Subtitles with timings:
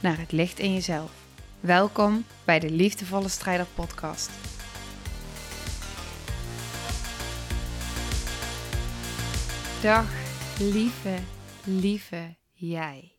[0.00, 1.26] naar het licht in jezelf.
[1.60, 4.30] Welkom bij de Liefdevolle Strijder Podcast.
[9.82, 10.10] Dag,
[10.58, 11.18] lieve,
[11.64, 13.12] lieve jij.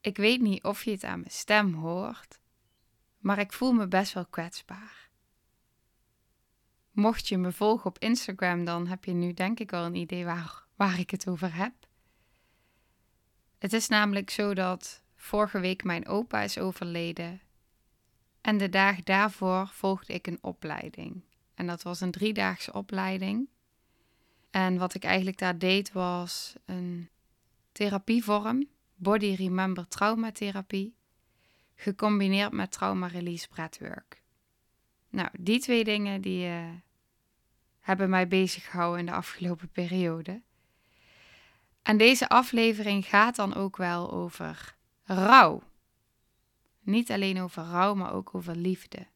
[0.00, 2.40] Ik weet niet of je het aan mijn stem hoort,
[3.18, 5.08] maar ik voel me best wel kwetsbaar.
[6.90, 10.24] Mocht je me volgen op Instagram, dan heb je nu denk ik wel een idee
[10.24, 11.72] waar, waar ik het over heb.
[13.60, 17.40] Het is namelijk zo dat vorige week mijn opa is overleden.
[18.40, 21.24] En de dag daarvoor volgde ik een opleiding.
[21.54, 23.48] En dat was een driedaagse opleiding.
[24.50, 27.08] En wat ik eigenlijk daar deed was een
[27.72, 30.94] therapievorm, Body Remember Traumatherapie,
[31.74, 34.22] gecombineerd met Trauma Release Breathwork.
[35.10, 36.70] Nou, die twee dingen die uh,
[37.80, 40.42] hebben mij bezig gehouden in de afgelopen periode.
[41.82, 45.62] En deze aflevering gaat dan ook wel over rouw.
[46.80, 49.06] Niet alleen over rouw, maar ook over liefde.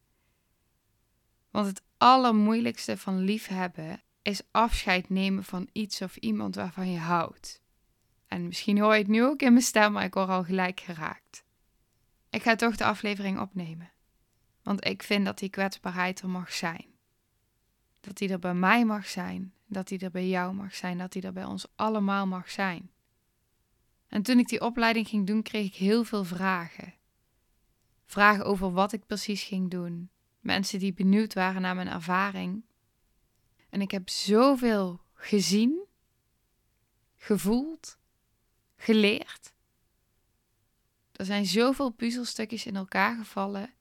[1.50, 7.62] Want het allermoeilijkste van liefhebben is afscheid nemen van iets of iemand waarvan je houdt.
[8.26, 10.80] En misschien hoor je het nu ook in mijn stem, maar ik word al gelijk
[10.80, 11.44] geraakt.
[12.30, 13.92] Ik ga toch de aflevering opnemen.
[14.62, 16.93] Want ik vind dat die kwetsbaarheid er mag zijn.
[18.04, 21.12] Dat die er bij mij mag zijn, dat die er bij jou mag zijn, dat
[21.12, 22.90] die er bij ons allemaal mag zijn.
[24.08, 26.94] En toen ik die opleiding ging doen, kreeg ik heel veel vragen.
[28.06, 30.10] Vragen over wat ik precies ging doen.
[30.40, 32.64] Mensen die benieuwd waren naar mijn ervaring.
[33.68, 35.86] En ik heb zoveel gezien,
[37.16, 37.98] gevoeld,
[38.76, 39.54] geleerd.
[41.12, 43.74] Er zijn zoveel puzzelstukjes in elkaar gevallen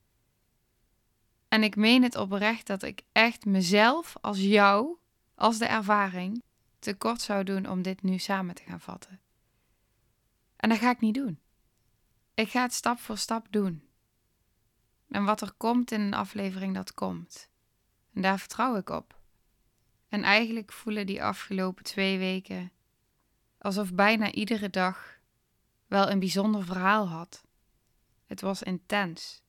[1.53, 4.97] en ik meen het oprecht dat ik echt mezelf als jou,
[5.35, 6.43] als de ervaring,
[6.79, 9.19] tekort zou doen om dit nu samen te gaan vatten.
[10.55, 11.39] En dat ga ik niet doen.
[12.33, 13.83] Ik ga het stap voor stap doen.
[15.09, 17.49] En wat er komt in een aflevering, dat komt.
[18.13, 19.19] En daar vertrouw ik op.
[20.09, 22.71] En eigenlijk voelen die afgelopen twee weken
[23.57, 25.19] alsof bijna iedere dag
[25.87, 27.43] wel een bijzonder verhaal had.
[28.25, 29.41] Het was intens,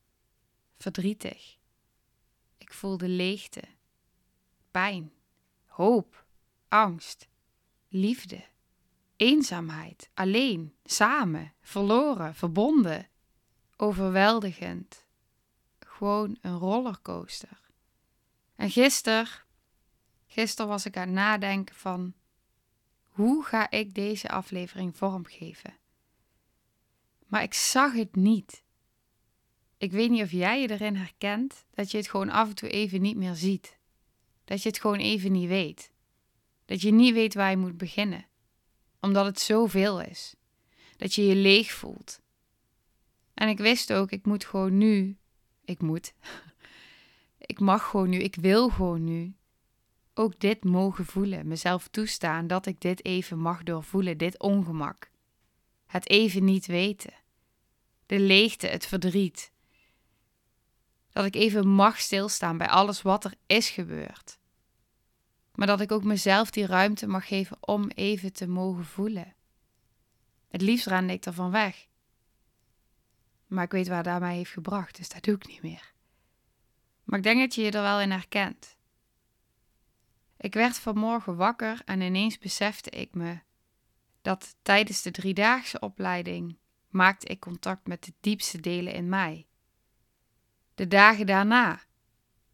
[0.77, 1.57] verdrietig,
[2.65, 3.61] ik voelde leegte,
[4.71, 5.11] pijn,
[5.65, 6.25] hoop,
[6.67, 7.27] angst,
[7.87, 8.45] liefde,
[9.15, 13.09] eenzaamheid, alleen, samen, verloren, verbonden,
[13.75, 15.05] overweldigend.
[15.79, 17.61] Gewoon een rollercoaster.
[18.55, 19.27] En gisteren,
[20.27, 22.13] gisteren was ik aan het nadenken van
[23.03, 25.77] hoe ga ik deze aflevering vormgeven?
[27.27, 28.63] Maar ik zag het niet.
[29.77, 32.69] Ik weet niet of jij je erin herkent dat je het gewoon af en toe
[32.69, 33.77] even niet meer ziet.
[34.45, 35.91] Dat je het gewoon even niet weet.
[36.65, 38.25] Dat je niet weet waar je moet beginnen.
[38.99, 40.35] Omdat het zoveel is.
[40.97, 42.21] Dat je je leeg voelt.
[43.33, 45.17] En ik wist ook, ik moet gewoon nu.
[45.65, 46.13] Ik moet.
[47.37, 48.17] Ik mag gewoon nu.
[48.17, 49.35] Ik wil gewoon nu.
[50.13, 51.47] Ook dit mogen voelen.
[51.47, 54.17] Mezelf toestaan dat ik dit even mag doorvoelen.
[54.17, 55.09] Dit ongemak.
[55.85, 57.13] Het even niet weten.
[58.05, 59.53] De leegte, het verdriet
[61.15, 64.37] dat ik even mag stilstaan bij alles wat er is gebeurd.
[65.53, 69.35] Maar dat ik ook mezelf die ruimte mag geven om even te mogen voelen.
[70.47, 71.87] Het liefst rende ik ervan weg.
[73.47, 75.93] Maar ik weet waar dat mij heeft gebracht, dus dat doe ik niet meer.
[77.03, 78.77] Maar ik denk dat je je er wel in herkent.
[80.37, 83.39] Ik werd vanmorgen wakker en ineens besefte ik me
[84.21, 86.57] dat tijdens de driedaagse opleiding
[86.89, 89.47] maakte ik contact met de diepste delen in mij.
[90.75, 91.79] De dagen daarna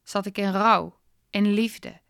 [0.04, 2.02] zat ik in rouw, in liefde.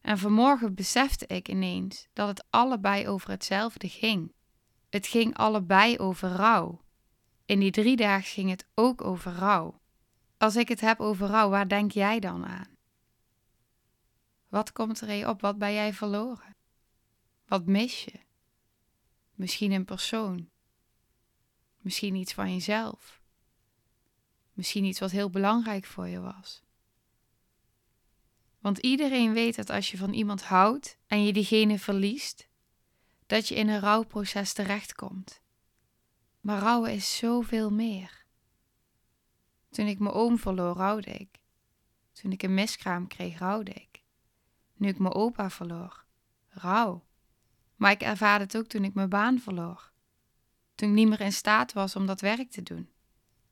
[0.00, 4.32] En vanmorgen besefte ik ineens dat het allebei over hetzelfde ging.
[4.88, 6.80] Het ging allebei over rouw.
[7.44, 9.80] In die drie dagen ging het ook over rouw.
[10.36, 12.76] Als ik het heb over rouw, waar denk jij dan aan?
[14.48, 15.40] Wat komt er je op?
[15.40, 16.56] Wat ben jij verloren?
[17.46, 18.20] Wat mis je?
[19.34, 20.48] Misschien een persoon.
[21.78, 23.17] Misschien iets van jezelf.
[24.58, 26.62] Misschien iets wat heel belangrijk voor je was.
[28.58, 32.48] Want iedereen weet dat als je van iemand houdt en je diegene verliest,
[33.26, 35.40] dat je in een rouwproces terechtkomt.
[36.40, 38.24] Maar rouwen is zoveel meer.
[39.70, 41.40] Toen ik mijn oom verloor, rouwde ik.
[42.12, 44.02] Toen ik een miskraam kreeg, rouwde ik.
[44.74, 46.04] Nu ik mijn opa verloor,
[46.48, 47.04] rouw.
[47.76, 49.92] Maar ik ervaarde het ook toen ik mijn baan verloor.
[50.74, 52.96] Toen ik niet meer in staat was om dat werk te doen.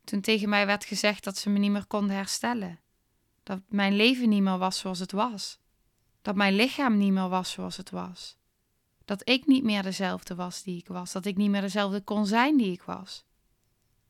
[0.07, 2.79] Toen tegen mij werd gezegd dat ze me niet meer konden herstellen.
[3.43, 5.59] Dat mijn leven niet meer was zoals het was.
[6.21, 8.37] Dat mijn lichaam niet meer was zoals het was.
[9.05, 11.11] Dat ik niet meer dezelfde was die ik was.
[11.11, 13.25] Dat ik niet meer dezelfde kon zijn die ik was.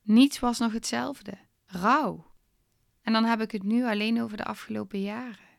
[0.02, 1.38] Niets was nog hetzelfde.
[1.66, 2.26] Rouw.
[3.02, 5.50] En dan heb ik het nu alleen over de afgelopen jaren.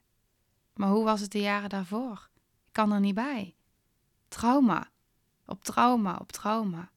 [0.75, 2.29] Maar hoe was het de jaren daarvoor?
[2.67, 3.57] Ik kan er niet bij.
[4.29, 4.91] Trauma.
[5.47, 6.91] Op trauma, op trauma.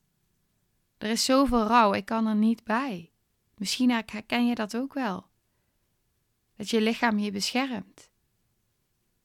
[0.98, 3.11] Er is zoveel rouw, ik kan er niet bij.
[3.62, 5.26] Misschien herken je dat ook wel.
[6.56, 8.12] Dat je lichaam je beschermt.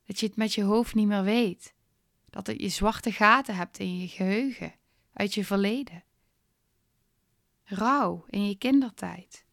[0.04, 1.74] Dat je het met je hoofd niet meer weet.
[2.30, 4.74] Dat je zwarte gaten hebt in je geheugen,
[5.12, 6.04] uit je verleden.
[7.64, 9.44] Rouw in je kindertijd.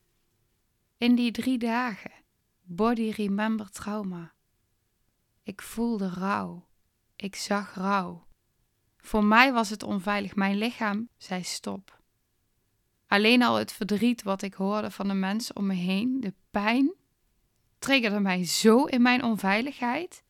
[0.97, 2.11] In die drie dagen.
[2.61, 4.33] Body remember trauma.
[5.43, 6.67] Ik voelde rouw.
[7.15, 8.27] Ik zag rouw.
[8.97, 10.35] Voor mij was het onveilig.
[10.35, 12.02] Mijn lichaam zei stop.
[13.13, 16.93] Alleen al het verdriet wat ik hoorde van de mensen om me heen, de pijn,
[17.79, 20.23] triggerde mij zo in mijn onveiligheid.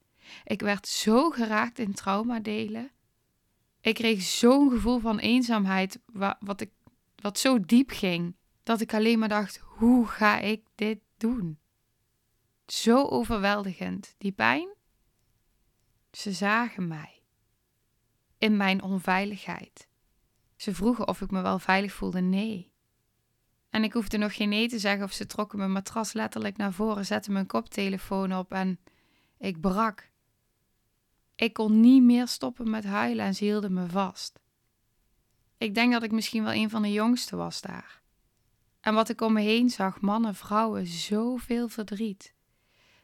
[0.44, 2.92] Ik werd zo geraakt in traumadelen.
[3.82, 6.00] Ik kreeg zo'n gevoel van eenzaamheid,
[6.40, 6.72] wat, ik,
[7.16, 11.60] wat zo diep ging, dat ik alleen maar dacht: hoe ga ik dit doen?
[12.66, 14.16] Zo overweldigend.
[14.18, 14.70] Die pijn.
[16.12, 17.22] Ze zagen mij.
[18.38, 19.88] In mijn onveiligheid.
[20.56, 22.22] Ze vroegen of ik me wel veilig voelde.
[22.22, 22.72] Nee.
[23.74, 26.74] En ik hoefde nog geen nee te zeggen of ze trokken mijn matras letterlijk naar
[26.74, 28.80] voren, zetten mijn koptelefoon op en
[29.38, 30.10] ik brak.
[31.36, 34.40] Ik kon niet meer stoppen met huilen en ze hielden me vast.
[35.58, 38.02] Ik denk dat ik misschien wel een van de jongsten was daar.
[38.80, 42.34] En wat ik om me heen zag, mannen, vrouwen, zoveel verdriet.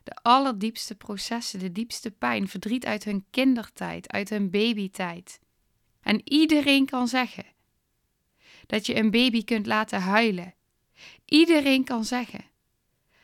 [0.03, 5.39] De allerdiepste processen, de diepste pijn, verdriet uit hun kindertijd, uit hun babytijd.
[6.01, 7.45] En iedereen kan zeggen
[8.65, 10.57] dat je een baby kunt laten huilen.
[11.29, 12.45] Iedereen kan zeggen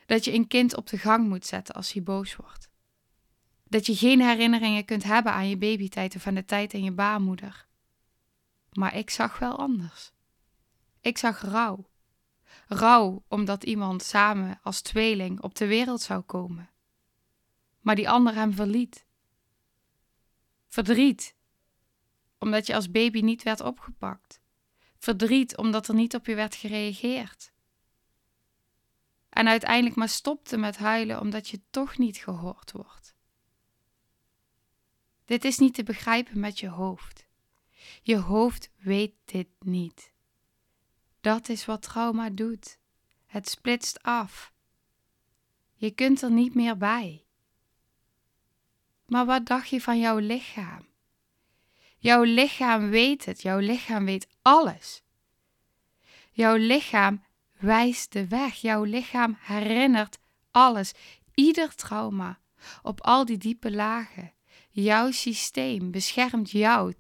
[0.06, 2.70] dat je een kind op de gang moet zetten als hij boos wordt.
[3.64, 6.92] Dat je geen herinneringen kunt hebben aan je babytijd of aan de tijd in je
[6.92, 7.68] baarmoeder.
[8.72, 10.12] Maar ik zag wel anders.
[11.02, 11.90] Ik zag rouw.
[12.68, 16.70] Rouw omdat iemand samen als tweeling op de wereld zou komen.
[17.82, 19.06] Maar die ander hem verliet.
[20.68, 21.36] Verdriet
[22.38, 24.42] omdat je als baby niet werd opgepakt.
[24.98, 27.54] Verdriet omdat er niet op je werd gereageerd.
[29.36, 33.16] En uiteindelijk maar stopte met huilen omdat je toch niet gehoord wordt.
[35.26, 37.26] Dit is niet te begrijpen met je hoofd.
[38.02, 40.12] Je hoofd weet dit niet.
[41.22, 42.78] Dat is wat trauma doet.
[43.26, 44.54] Het splitst af.
[45.74, 47.26] Je kunt er niet meer bij.
[49.06, 50.88] Maar wat dacht je van jouw lichaam?
[51.98, 55.04] Jouw lichaam weet het, jouw lichaam weet alles.
[56.32, 57.25] Jouw lichaam
[57.66, 60.18] wijst de weg, jouw lichaam herinnert
[60.52, 60.92] alles,
[61.34, 62.40] ieder trauma,
[62.82, 64.34] op al die diepe lagen.
[64.70, 66.94] Jouw systeem beschermt jou.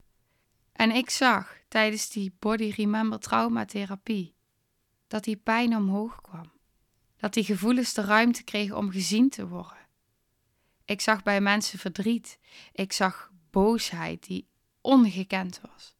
[0.72, 4.36] En ik zag tijdens die body remember traumatherapie
[5.08, 6.52] dat die pijn omhoog kwam.
[7.18, 9.88] Dat die gevoelens de ruimte kregen om gezien te worden.
[10.86, 12.40] Ik zag bij mensen verdriet.
[12.72, 14.48] Ik zag boosheid die
[14.82, 15.96] ongekend was.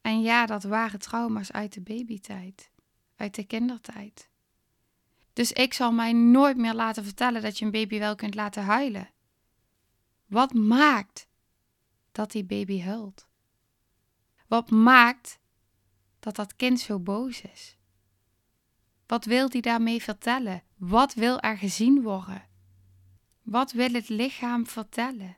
[0.00, 2.70] En ja, dat waren trauma's uit de babytijd,
[3.16, 4.28] uit de kindertijd.
[5.32, 8.62] Dus ik zal mij nooit meer laten vertellen dat je een baby wel kunt laten
[8.62, 9.10] huilen.
[10.26, 11.28] Wat maakt
[12.12, 13.26] dat die baby huilt?
[14.46, 15.38] Wat maakt
[16.20, 17.76] dat dat kind zo boos is?
[19.06, 20.62] Wat wil hij daarmee vertellen?
[20.76, 22.48] Wat wil er gezien worden?
[23.42, 25.36] Wat wil het lichaam vertellen?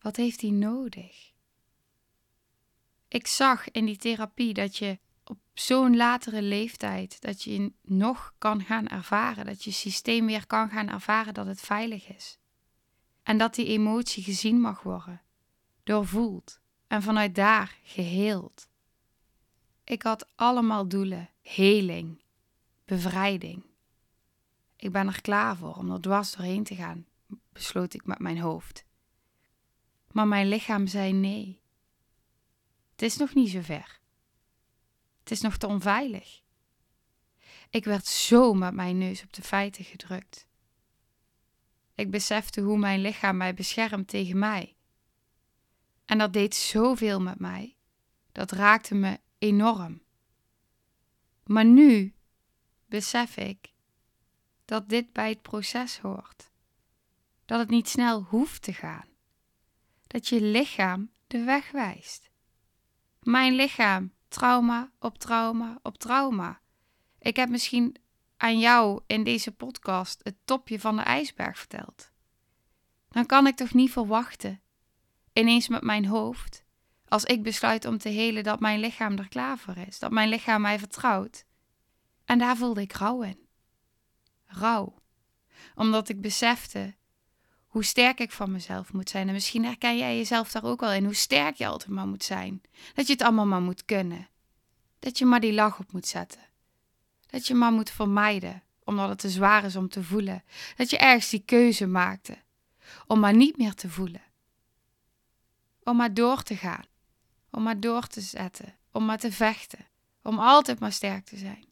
[0.00, 1.32] Wat heeft hij nodig?
[3.08, 4.98] Ik zag in die therapie dat je
[5.60, 10.88] zo'n latere leeftijd dat je nog kan gaan ervaren, dat je systeem weer kan gaan
[10.88, 12.38] ervaren dat het veilig is.
[13.22, 15.22] En dat die emotie gezien mag worden,
[15.82, 18.68] doorvoeld en vanuit daar geheeld.
[19.84, 22.22] Ik had allemaal doelen: heling,
[22.84, 23.64] bevrijding.
[24.76, 27.06] Ik ben er klaar voor om er dwars doorheen te gaan,
[27.52, 28.84] besloot ik met mijn hoofd.
[30.12, 31.60] Maar mijn lichaam zei nee.
[32.90, 34.00] Het is nog niet zo ver.
[35.26, 36.42] Het is nog te onveilig.
[37.70, 40.46] Ik werd zo met mijn neus op de feiten gedrukt.
[41.94, 44.76] Ik besefte hoe mijn lichaam mij beschermt tegen mij.
[46.04, 47.76] En dat deed zoveel met mij.
[48.32, 50.02] Dat raakte me enorm.
[51.44, 52.14] Maar nu
[52.86, 53.72] besef ik
[54.64, 56.50] dat dit bij het proces hoort.
[57.44, 59.08] Dat het niet snel hoeft te gaan.
[60.06, 62.30] Dat je lichaam de weg wijst.
[63.20, 66.60] Mijn lichaam, trauma op trauma op trauma.
[67.18, 67.96] Ik heb misschien
[68.36, 72.10] aan jou in deze podcast het topje van de ijsberg verteld.
[73.08, 74.60] Dan kan ik toch niet verwachten,
[75.32, 76.64] ineens met mijn hoofd,
[77.08, 80.28] als ik besluit om te helen, dat mijn lichaam er klaar voor is, dat mijn
[80.28, 81.44] lichaam mij vertrouwt.
[82.24, 83.46] En daar voelde ik rouw in.
[84.46, 84.98] Rouw.
[85.74, 86.94] Omdat ik besefte
[87.76, 89.26] hoe sterk ik van mezelf moet zijn.
[89.28, 92.24] En misschien herken jij jezelf daar ook wel in, hoe sterk je altijd maar moet
[92.24, 92.62] zijn.
[92.94, 94.28] Dat je het allemaal maar moet kunnen.
[94.98, 96.40] Dat je maar die lach op moet zetten.
[97.26, 100.44] Dat je maar moet vermijden, omdat het te zwaar is om te voelen.
[100.76, 102.38] Dat je ergens die keuze maakte,
[103.06, 104.22] om maar niet meer te voelen.
[105.82, 106.84] Om maar door te gaan,
[107.50, 109.86] om maar door te zetten, om maar te vechten,
[110.22, 111.64] om altijd maar sterk te zijn.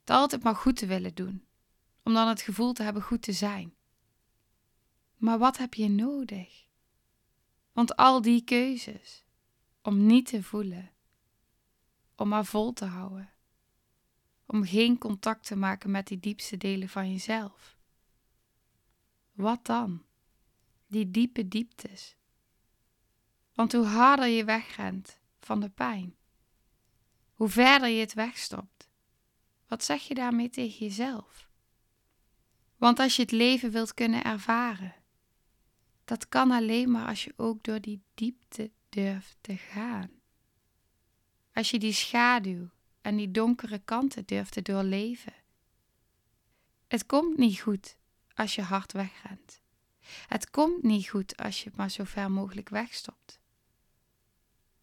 [0.00, 1.44] Het altijd maar goed te willen doen,
[2.02, 3.74] om dan het gevoel te hebben goed te zijn.
[5.16, 6.66] Maar wat heb je nodig?
[7.72, 9.24] Want al die keuzes,
[9.82, 10.90] om niet te voelen,
[12.16, 13.32] om maar vol te houden,
[14.46, 17.78] om geen contact te maken met die diepste delen van jezelf.
[19.32, 20.04] Wat dan?
[20.86, 22.16] Die diepe dieptes.
[23.54, 26.16] Want hoe harder je wegrent van de pijn,
[27.34, 28.88] hoe verder je het wegstopt,
[29.66, 31.48] wat zeg je daarmee tegen jezelf?
[32.76, 34.94] Want als je het leven wilt kunnen ervaren,
[36.04, 40.10] dat kan alleen maar als je ook door die diepte durft te gaan.
[41.52, 42.68] Als je die schaduw
[43.00, 45.34] en die donkere kanten durft te doorleven.
[46.88, 47.96] Het komt niet goed
[48.34, 49.60] als je hard wegrent.
[50.26, 53.40] Het komt niet goed als je het maar zo ver mogelijk wegstopt.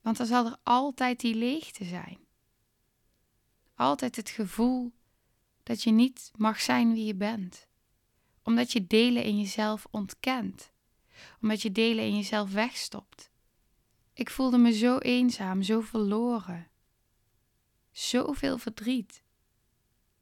[0.01, 2.19] Want dan zal er altijd die leegte zijn.
[3.75, 4.91] Altijd het gevoel
[5.63, 7.67] dat je niet mag zijn wie je bent.
[8.43, 10.71] Omdat je delen in jezelf ontkent.
[11.41, 13.31] Omdat je delen in jezelf wegstopt.
[14.13, 16.71] Ik voelde me zo eenzaam, zo verloren
[17.91, 19.23] zoveel verdriet.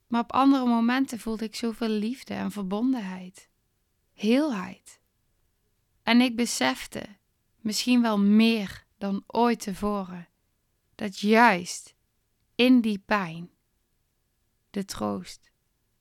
[0.08, 3.50] Maar op andere momenten voelde ik zoveel liefde en verbondenheid,
[4.14, 5.00] heelheid.
[6.04, 7.06] En ik besefte,
[7.60, 10.28] misschien wel meer dan ooit tevoren,
[10.96, 11.96] dat juist
[12.56, 13.50] in die pijn
[14.70, 15.52] de troost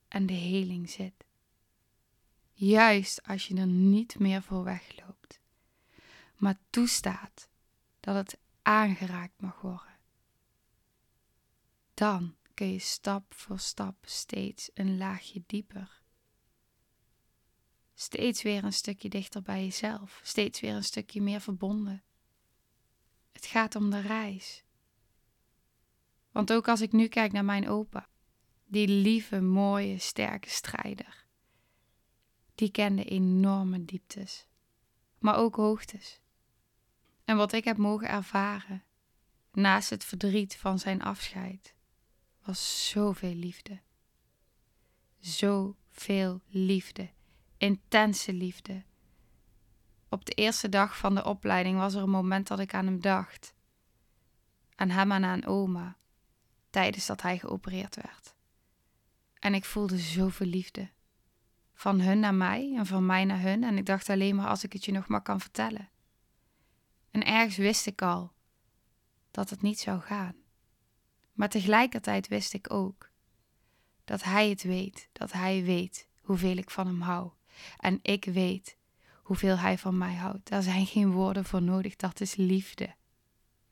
[0.07, 1.27] en de heling zit.
[2.61, 5.39] Juist als je er niet meer voor wegloopt,
[6.35, 7.49] maar toestaat
[7.99, 9.89] dat het aangeraakt mag worden
[11.99, 16.01] dan kun je stap voor stap steeds een laagje dieper.
[17.93, 22.03] Steeds weer een stukje dichter bij jezelf, steeds weer een stukje meer verbonden.
[23.31, 24.63] Het gaat om de reis.
[26.31, 28.09] Want ook als ik nu kijk naar mijn opa,
[28.65, 31.25] die lieve, mooie, sterke strijder,
[32.59, 34.47] die kende enorme dieptes,
[35.19, 36.21] maar ook hoogtes.
[37.25, 38.83] En wat ik heb mogen ervaren,
[39.51, 41.73] naast het verdriet van zijn afscheid,
[42.45, 43.79] was zoveel liefde.
[45.19, 47.09] Zoveel liefde.
[47.57, 48.83] Intense liefde.
[50.09, 53.01] Op de eerste dag van de opleiding was er een moment dat ik aan hem
[53.01, 53.53] dacht.
[54.75, 55.97] Aan hem en aan oma.
[56.69, 58.35] Tijdens dat hij geopereerd werd.
[59.33, 60.89] En ik voelde zoveel liefde.
[61.79, 63.63] Van hun naar mij en van mij naar hun.
[63.63, 65.89] En ik dacht alleen maar als ik het je nog maar kan vertellen.
[67.11, 68.31] En ergens wist ik al
[69.31, 70.35] dat het niet zou gaan.
[71.33, 73.09] Maar tegelijkertijd wist ik ook
[74.05, 77.31] dat hij het weet, dat hij weet hoeveel ik van hem hou.
[77.77, 78.77] En ik weet
[79.23, 80.49] hoeveel hij van mij houdt.
[80.49, 82.95] Daar zijn geen woorden voor nodig, dat is liefde.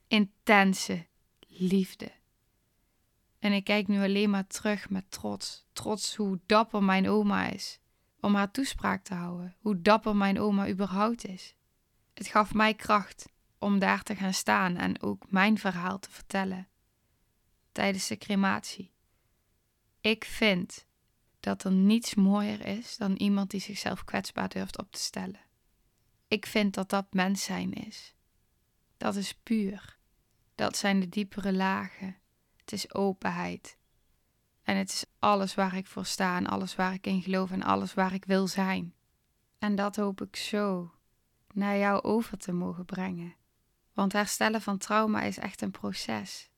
[0.08, 1.08] Intense
[1.48, 2.12] liefde.
[3.40, 5.66] En ik kijk nu alleen maar terug met trots.
[5.74, 7.80] Trots hoe dapper mijn oma is
[8.20, 9.56] om haar toespraak te houden.
[9.60, 11.56] Hoe dapper mijn oma überhaupt is.
[12.14, 16.68] Het gaf mij kracht om daar te gaan staan en ook mijn verhaal te vertellen
[17.72, 18.92] tijdens de crematie.
[20.02, 20.88] Ik vind
[21.40, 25.40] dat er niets mooier is dan iemand die zichzelf kwetsbaar durft op te stellen.
[26.28, 28.16] Ik vind dat dat mens zijn is.
[28.98, 29.98] Dat is puur.
[30.56, 32.18] Dat zijn de diepere lagen.
[32.56, 33.78] Het is openheid.
[34.68, 37.64] En het is alles waar ik voor sta en alles waar ik in geloof en
[37.64, 38.94] alles waar ik wil zijn.
[39.58, 40.94] En dat hoop ik zo
[41.54, 43.36] naar jou over te mogen brengen.
[43.94, 46.50] Want herstellen van trauma is echt een proces.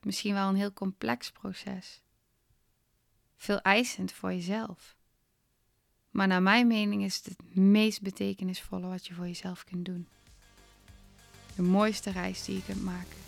[0.00, 2.02] Misschien wel een heel complex proces.
[3.36, 4.96] Veel eisend voor jezelf.
[6.10, 10.08] Maar naar mijn mening is het het meest betekenisvolle wat je voor jezelf kunt doen.
[11.56, 13.27] De mooiste reis die je kunt maken.